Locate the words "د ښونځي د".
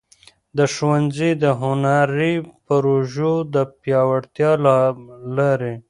0.57-1.45